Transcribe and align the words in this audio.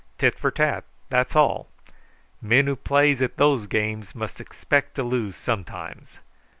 Tit 0.17 0.33
for 0.33 0.49
tat; 0.49 0.83
that's 1.11 1.35
all. 1.35 1.69
Men 2.41 2.65
who 2.65 2.75
plays 2.75 3.21
at 3.21 3.37
those 3.37 3.67
games 3.67 4.15
must 4.15 4.41
expect 4.41 4.95
to 4.95 5.03
lose 5.03 5.35
sometimes. 5.35 6.17